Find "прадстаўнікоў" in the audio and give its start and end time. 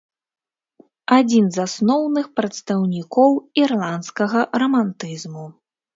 2.39-3.31